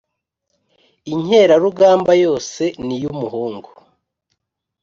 [1.11, 3.69] Inkerarugamba yose ni y' umuhungu